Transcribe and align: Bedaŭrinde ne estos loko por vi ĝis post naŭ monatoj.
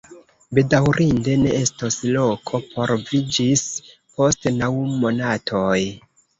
Bedaŭrinde 0.59 1.35
ne 1.41 1.51
estos 1.57 1.99
loko 2.15 2.63
por 2.73 2.95
vi 3.03 3.21
ĝis 3.37 3.65
post 4.17 4.51
naŭ 4.59 4.73
monatoj. 5.07 5.79